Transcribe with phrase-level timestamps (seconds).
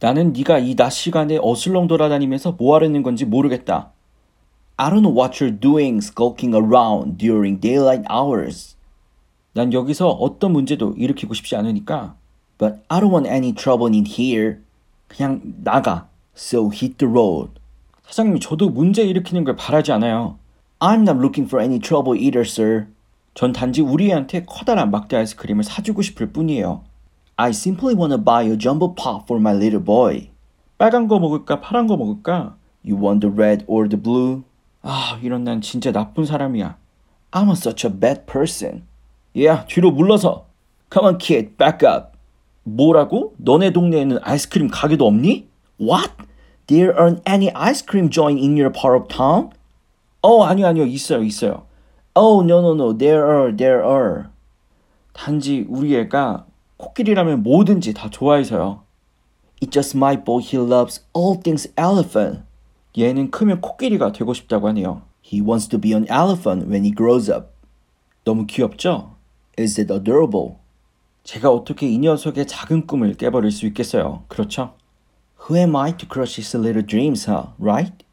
[0.00, 3.90] 나는 네가 이 낮 시간에 어슬렁 돌아다니면서 뭐 하려는 건지 모르겠다.
[4.76, 8.76] I don't know what you're doing skulking around during daylight hours.
[9.54, 12.14] 난 여기서 어떤 문제도 일으키고 싶지 않으니까
[12.58, 14.58] But I don't want any trouble in here.
[15.08, 16.08] 그냥 나가.
[16.36, 17.52] So hit the road.
[18.06, 20.38] 사장님, 저도 문제 일으키는 걸 바라지 않아요.
[20.78, 22.86] I'm not looking for any trouble either, sir.
[23.34, 26.82] 전 단지 우리 애한테 커다란 막대 아이스크림을 사주고 싶을 뿐이에요.
[27.40, 30.30] I simply want to buy a jumbo pop for my little boy.
[30.76, 32.56] 빨간 거 먹을까, 파란 거 먹을까?
[32.82, 34.42] You want the red or the blue?
[34.82, 36.76] 아, 이런 난 진짜 나쁜 사람이야.
[37.30, 38.82] I'm such a bad person.
[39.40, 40.46] 야, 뒤로 물러서.
[40.92, 42.18] Come on, kid, back up.
[42.64, 43.34] 뭐라고?
[43.36, 45.46] 너네 동네에는 아이스크림 가게도 없니?
[45.80, 46.10] What?
[46.66, 49.50] There aren't any ice cream joint in your part of town?
[50.22, 50.86] 어, 아니요, 아니요.
[50.86, 51.66] 있어요, 있어요.
[52.16, 52.98] Oh, no, no, no.
[52.98, 54.24] There are, there are.
[55.12, 56.47] 단지 우리 애가
[56.78, 58.82] 코끼리라면 뭐든지 다 좋아해서요.
[59.60, 60.42] It's just my boy.
[60.42, 62.42] He loves all things elephant.
[62.96, 65.02] 얘는 크면 코끼리가 되고 싶다고 하네요.
[65.24, 67.48] He wants to be an elephant when he grows up.
[68.24, 69.14] 너무 귀엽죠?
[69.58, 70.56] Is it adorable?
[71.24, 74.24] 제가 어떻게 이 녀석의 작은 꿈을 깨버릴 수 있겠어요.
[74.28, 74.74] 그렇죠?
[75.42, 77.50] Who am I to crush his little dreams, huh?
[77.58, 78.04] Right?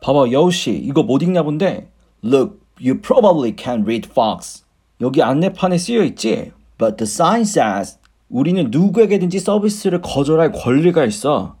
[0.00, 0.70] 봐봐, 여우씨.
[0.70, 1.90] 이거 못 읽나 본데?
[2.22, 4.64] Look, you probably can't read Fox.
[5.00, 6.52] 여기 안내판에 쓰여 있지?
[6.78, 11.56] But the sign says 우리는 누구에게든지 서비스를 거절할 권리가 있어.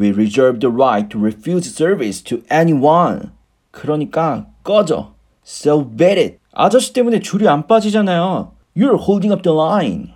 [0.00, 3.30] We reserve the right to refuse service to anyone.
[3.70, 5.14] 그러니까 꺼져.
[5.44, 6.38] So bet it.
[6.52, 8.52] 아저씨 때문에 줄이 안 빠지잖아요.
[8.76, 10.12] You're holding up the line.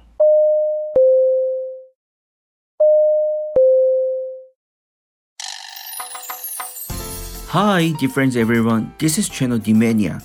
[7.51, 8.91] Hi, difference everyone.
[8.99, 10.19] This is 채널 디마니아.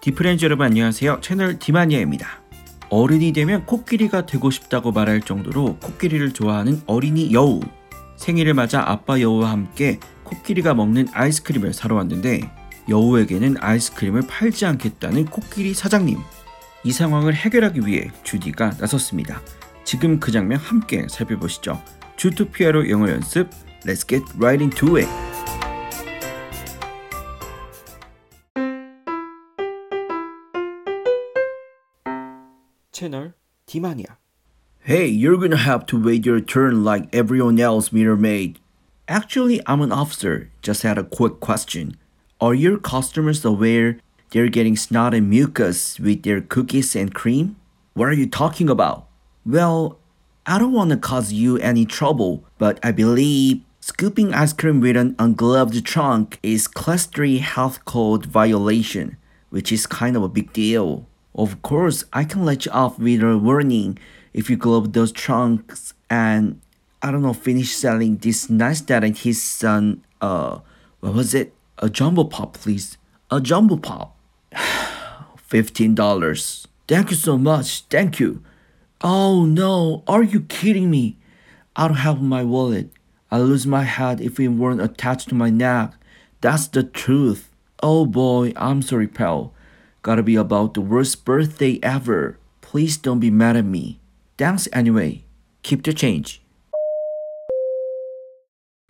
[0.00, 1.20] 디프렌즈 여러분 안녕하세요.
[1.20, 2.47] 채널 디마니아입니다.
[2.90, 7.60] 어른이 되면 코끼리가 되고 싶다고 말할 정도로 코끼리를 좋아하는 어린이 여우.
[8.16, 12.50] 생일을 맞아 아빠 여우와 함께 코끼리가 먹는 아이스크림을 사러 왔는데
[12.88, 16.18] 여우에게는 아이스크림을 팔지 않겠다는 코끼리 사장님.
[16.84, 19.42] 이 상황을 해결하기 위해 주디가 나섰습니다.
[19.84, 21.82] 지금 그 장면 함께 살펴보시죠.
[22.16, 23.50] 주토피아로 영어 연습.
[23.84, 25.27] Let's get right into it.
[32.97, 33.33] 채널
[33.65, 34.17] 디마니아.
[34.85, 38.59] Hey, you're gonna have to wait your turn like everyone else, Mirror Maid.
[39.07, 40.51] Actually, I'm an officer.
[40.61, 41.97] Just had a quick question.
[42.41, 43.99] Are your customers aware
[44.31, 47.55] they're getting snot and mucus with their cookies and cream?
[47.93, 49.07] What are you talking about?
[49.45, 49.99] Well,
[50.45, 54.97] I don't want to cause you any trouble, but I believe scooping ice cream with
[54.97, 59.15] an ungloved trunk is class 3 health code violation,
[59.49, 61.07] which is kind of a big deal.
[61.34, 63.98] Of course, I can let you off with a warning
[64.32, 66.60] if you glove those trunks and
[67.02, 70.60] I don't know finish selling this nice dad and his son uh
[71.00, 71.54] what was it?
[71.78, 72.98] A jumbo pop please.
[73.30, 74.16] A jumbo pop.
[75.36, 76.66] Fifteen dollars.
[76.88, 77.82] Thank you so much.
[77.82, 78.42] Thank you.
[79.00, 81.18] Oh no, are you kidding me?
[81.76, 82.90] I don't have my wallet.
[83.30, 85.92] I lose my hat if it weren't attached to my neck.
[86.40, 87.50] That's the truth.
[87.82, 89.52] Oh boy, I'm sorry, pal.
[90.08, 92.38] Gotta be about the worst birthday ever.
[92.62, 94.00] Please don't be mad at me.
[94.38, 95.26] Thanks anyway.
[95.62, 96.40] Keep the change.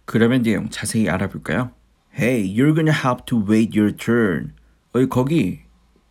[0.05, 1.73] 그러면 내용 자세히 알아볼까요?
[2.15, 4.53] Hey, you're gonna have to wait your turn.
[4.95, 5.63] 어이 거기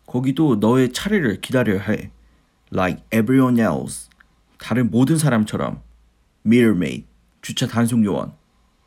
[0.06, 2.12] 거기도 너의 차례를 기다려야 해.
[2.70, 4.10] Like everyone else.
[4.60, 5.84] 다른 모든 사람처럼.
[6.46, 7.06] Mirror maid.
[7.42, 8.34] 주차 단속 요원.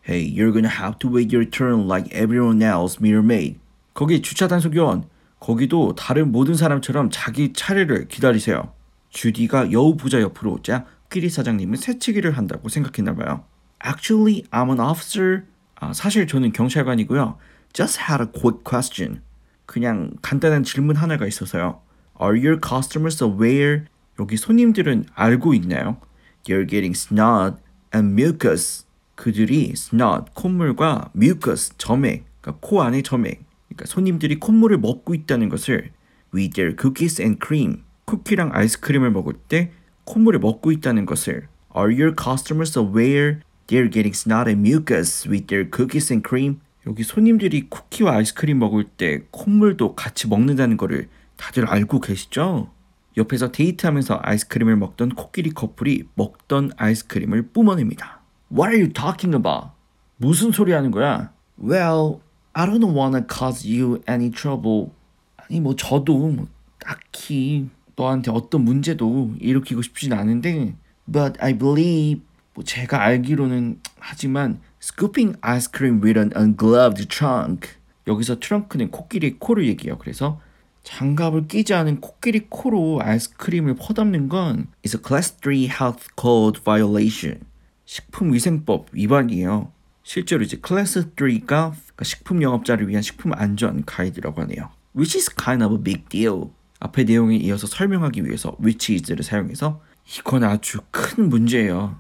[0.07, 3.59] Hey, you're gonna have to wait your turn like everyone else, mirror maid.
[3.95, 5.09] 거기 주차 단속 요원.
[5.41, 8.73] 거기도 다른 모든 사람처럼 자기 차례를 기다리세요.
[9.09, 13.45] 주디가 여우 부자 옆으로 오자 끼리 사장님은 새치기를 한다고 생각했나 봐요.
[13.85, 15.43] Actually, I'm an officer.
[15.81, 17.39] 아, 사실 저는 경찰관이고요.
[17.73, 19.23] Just had a quick question.
[19.67, 21.81] 그냥 간단한 질문 하나가 있어서요.
[22.21, 23.87] Are your customers aware?
[24.21, 25.97] 여기 손님들은 알고 있나요?
[26.45, 27.57] They're getting snot
[27.95, 28.85] and mucus.
[29.15, 35.93] 그들이 snot, 콧물과 mucus, 점액, 그러니까 코 안의 점액, 그러니까 손님들이 콧물을 먹고 있다는 것을
[36.35, 37.85] with their cookies and cream.
[38.05, 39.71] 쿠키랑 아이스크림을 먹을 때
[40.05, 45.71] 콧물을 먹고 있다는 것을 Are your customers aware they're getting snot and mucus with their
[45.73, 46.61] cookies and cream?
[46.87, 52.71] 여기 손님들이 쿠키와 아이스크림 먹을 때 콧물도 같이 먹는다는 것을 다들 알고 계시죠?
[53.17, 58.21] 옆에서 데이트하면서 아이스크림을 먹던 코끼리 커플이 먹던 아이스크림을 뿜어냅니다.
[58.51, 59.73] What are you talking about?
[60.17, 61.33] 무슨 소리 하는 거야?
[61.63, 62.21] Well,
[62.61, 64.91] I don't wanna cause you any trouble.
[65.39, 66.47] 아니 뭐 저도 뭐
[66.79, 70.75] 딱히 너한테 어떤 문제도 일으키고 싶진 않은데
[71.11, 72.23] But I believe
[72.53, 77.71] 뭐 제가 알기로는 하지만 scooping ice cream with an ungloved trunk
[78.07, 79.97] 여기서 트렁크는 코끼리 코를 얘기해요.
[79.97, 80.39] 그래서
[80.83, 87.41] 장갑을 끼지 않은 코끼리 코로 아이스크림을 퍼담는 건 is a class 3 health code violation.
[87.87, 89.73] 식품위생법 위반이에요.
[90.13, 91.73] 실제로 이제 클래스 3가
[92.03, 94.69] 식품 영업자를 위한 식품 안전 가이드라고 하네요.
[94.93, 96.51] Which is kind of a big deal.
[96.81, 99.81] 앞의 내용에 이어서 설명하기 위해서 which is를 사용해서
[100.19, 101.97] 이건 아주 큰 문제예요.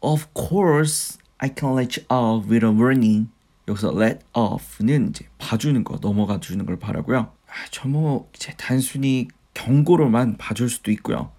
[0.00, 3.28] Of course, I can let you off with a warning.
[3.68, 7.18] 여기서 let off는 이제 봐주는 거, 넘어가 주는 걸 바라고요.
[7.18, 11.30] 아, 저뭐 이제 단순히 경고로만 봐줄 수도 있고요.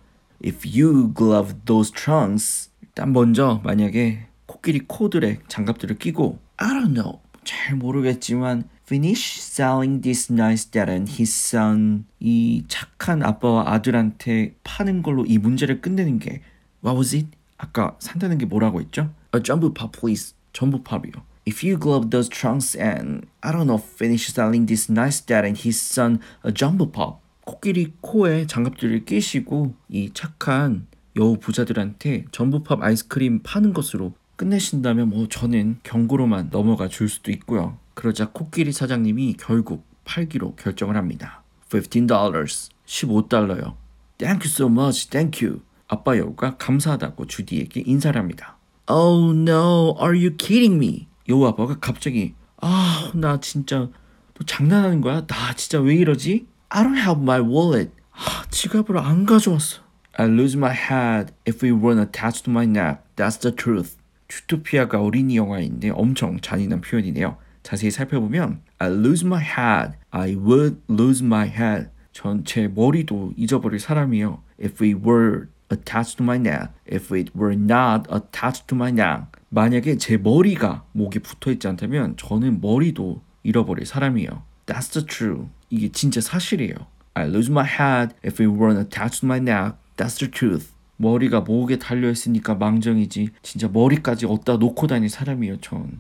[0.46, 4.28] If you glove those trunks, 일단 먼저 만약에
[4.62, 11.12] 코끼리 코들의 장갑들을 끼고 I don't know, 잘 모르겠지만 finish selling this nice dad and
[11.12, 16.42] his son 이 착한 아빠와 아들한테 파는 걸로 이 문제를 끝내는 게
[16.86, 17.30] What was it?
[17.58, 19.12] 아까 산다는 게 뭐라고 했죠?
[19.36, 20.36] A jumbo pop please.
[20.54, 21.14] 전부 팝이요.
[21.48, 25.60] If you glove those trunks and I don't know finish selling this nice dad and
[25.60, 27.20] his son a jumbo pop.
[27.46, 30.86] 코끼리 코에 장갑들을 끼시고 이 착한
[31.18, 37.78] 여우 부자들한테 전부팝 아이스크림 파는 것으로 끝내신다면 뭐 저는 경고로만 넘어가 줄 수도 있고요.
[37.94, 41.44] 그러자 코끼리 사장님이 결국 팔기로 결정을 합니다.
[41.70, 43.76] $15, 15달러요.
[44.18, 45.62] Thank you so much, thank you.
[45.88, 48.58] 아빠 여우가 감사하다고 주디에게 인사를 합니다.
[48.90, 51.08] Oh no, are you kidding me?
[51.30, 53.90] 여우 아빠가 갑자기 아, 나 진짜
[54.34, 55.28] 너 장난하는 거야?
[55.28, 56.48] 나 진짜 왜 이러지?
[56.70, 57.92] I don't have my wallet.
[58.12, 59.82] 아, 지갑을 안 가져왔어.
[60.14, 63.04] I lose my head if we weren't attached to my neck.
[63.16, 64.01] That's the truth.
[64.32, 67.36] 주토피아가 어린이 영화인데 엄청 잔인한 표현이네요.
[67.64, 69.98] 자세히 살펴보면 I lose my head.
[70.12, 71.90] I would lose my head.
[72.14, 74.42] 전 제 머리도 잊어버릴 사람이요.
[74.62, 76.70] If we were attached to my neck.
[76.90, 79.26] If it were not attached to my neck.
[79.50, 84.44] 만약에 제 머리가 목에 붙어 있지 않다면 저는 머리도 잃어버릴 사람이에요.
[84.66, 85.50] That's the truth.
[85.70, 86.76] 이게 진짜 사실이에요.
[87.16, 89.76] I lose my head if it weren't attached to my neck.
[89.98, 90.72] That's the truth.
[91.02, 93.30] 머리가 목에 달려 있으니까 망정이지.
[93.42, 95.98] 진짜 머리까지 어디다 놓고 다닐 사람이에요, 전.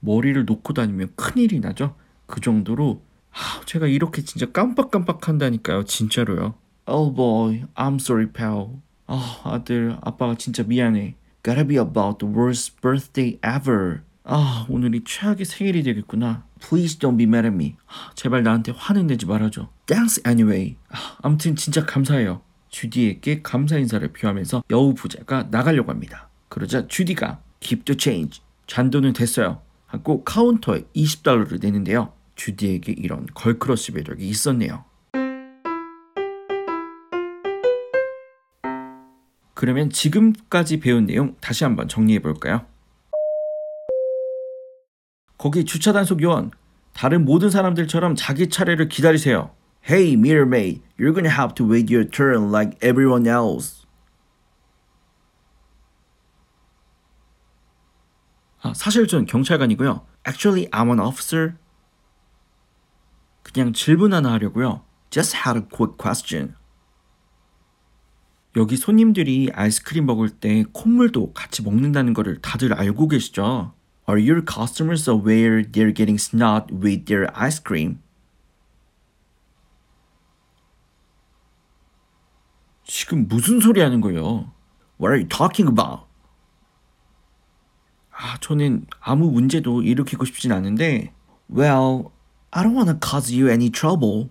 [0.00, 1.96] 머리를 놓고 다니면 큰일이 나죠.
[2.26, 6.54] 그 정도로 하, 제가 이렇게 진짜 깜빡깜빡 한다니까요, 진짜로요.
[6.86, 8.80] Oh boy, I'm sorry, pal.
[9.06, 11.16] 아, 아들, 아빠가 진짜 미안해.
[11.42, 14.00] Gotta be about the worst birthday ever.
[14.24, 16.44] 아, 오늘이 최악의 생일이 되겠구나.
[16.60, 17.76] Please don't be mad at me.
[17.86, 19.68] 아, 제발 나한테 화는 내지 말아줘.
[19.86, 20.76] Thanks anyway.
[20.88, 22.40] 아, 아무튼 진짜 감사해요.
[22.68, 26.28] 주디에게 감사 인사를 표하면서 여우 부자가 나가려고 합니다.
[26.48, 28.42] 그러자 주디가 keep the change.
[28.66, 29.62] 잔돈은 됐어요.
[29.86, 32.12] 하고 카운터에 20달러를 내는데요.
[32.34, 34.84] 주디에게 이런 걸크러쉬 매력이 있었네요.
[39.54, 42.66] 그러면 지금까지 배운 내용 다시 한번 정리해 볼까요?
[45.38, 46.50] 거기 주차 단속 요원
[46.92, 49.50] 다른 모든 사람들처럼 자기 차례를 기다리세요.
[49.86, 53.86] Hey, mirror maid, you're gonna have to wait your turn like everyone else.
[58.62, 60.04] 아, 사실 전 경찰관이고요.
[60.26, 61.54] Actually, I'm an officer.
[63.44, 64.82] 그냥 질문 하나 하려고요.
[65.10, 66.56] Just had a quick question.
[68.56, 73.72] 여기 손님들이 아이스크림 먹을 때 콧물도 같이 먹는다는 거를 다들 알고 계시죠?
[74.08, 78.00] Are your customers aware they're getting snot with their ice cream?
[82.86, 84.52] 지금 무슨 소리 하는 거예요?
[85.00, 86.06] What are you talking about?
[88.12, 91.12] 아, 저는 아무 문제도 일으키고 싶진 않은데
[91.50, 92.12] Well,
[92.52, 94.30] I don't want to cause you any trouble.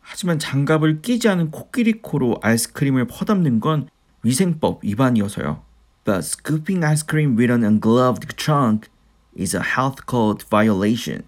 [0.00, 3.88] 하지만 장갑을 끼지 않은 코끼리 코로 아이스크림을 퍼담는 건
[4.22, 5.62] 위생법 위반이어서요.
[6.04, 8.88] But scooping ice cream with an ungloved trunk
[9.38, 11.27] is a health code violation.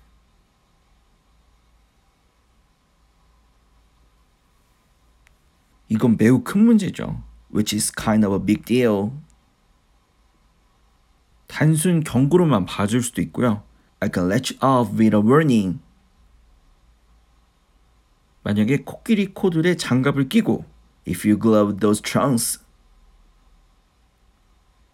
[5.90, 7.22] 이건 매우 큰 문제죠.
[7.52, 9.10] Which is kind of a big deal.
[11.48, 13.64] 단순 경고로만 봐줄 수도 있고요.
[13.98, 15.80] I can let you off with a warning.
[18.44, 20.64] 만약에 코끼리 코들의 장갑을 끼고
[21.06, 22.64] If you glove those trunks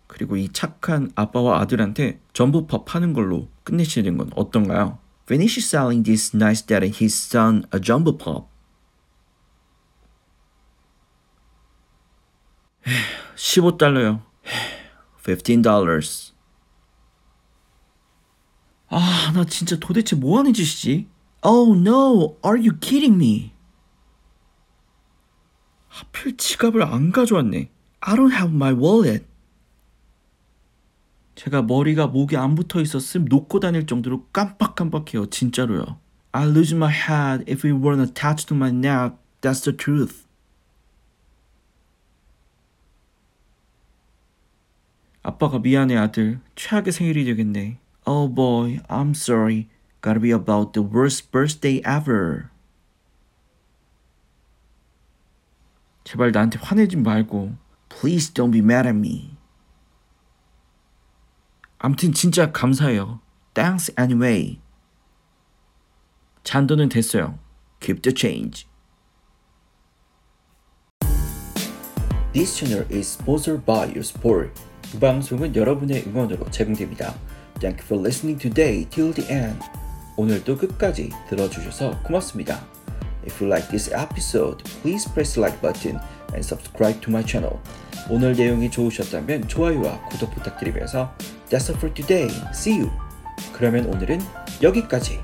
[0.09, 4.99] 그리고 이 착한 아빠와 아들한테 전부법 하는 걸로 끝내시는 건 어떤가요?
[5.25, 8.56] Finish selling this nice dad and his son a jumbo pop.
[13.35, 14.23] 15달러요.
[15.25, 15.63] 15
[18.89, 21.09] 아, 나 진짜 도대체 뭐 하는 짓이지?
[21.43, 23.53] Oh no, are you kidding me?
[25.89, 27.71] 하필 지갑을 안 가져왔네.
[28.01, 29.27] I don't have my wallet.
[31.35, 35.27] 제가 머리가 목에 안 붙어 있었음 놓고 다닐 정도로 깜빡깜빡해요.
[35.27, 35.99] 진짜로요.
[36.33, 39.17] I lose my head if it weren't attached to my neck.
[39.41, 40.26] That's the truth.
[45.27, 46.41] 아빠가 미안해 아들.
[46.55, 47.81] 최악의 생일이 되겠네.
[48.07, 49.69] Oh boy, I'm sorry.
[50.01, 52.51] Gotta be about the worst birthday ever.
[56.05, 57.57] 제발 나한테 화내지 말고.
[57.89, 59.37] Please don't be mad at me.
[61.79, 63.21] 암튼 진짜 감사해요.
[63.53, 64.61] Thanks anyway.
[66.45, 67.41] 잔돈은 됐어요.
[67.81, 68.69] Keep the change.
[72.33, 74.53] This channel is sponsored by your support.
[74.95, 77.15] 이 방송은 여러분의 응원으로 제공됩니다.
[77.61, 79.59] Thank you for listening today till the end.
[80.17, 82.65] 오늘도 끝까지 들어주셔서 고맙습니다.
[83.25, 85.99] If you like this episode, please press like button
[86.33, 87.59] and subscribe to my channel.
[88.09, 91.13] 오늘 내용이 좋으셨다면 좋아요와 구독 부탁드리면서
[91.51, 92.31] That's all for today.
[92.51, 92.91] See you.
[93.53, 94.21] 그러면 오늘은
[94.63, 95.21] 여기까지.